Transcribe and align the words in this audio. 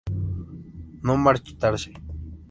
No 1.03 1.13
marchitarse. 1.25 1.91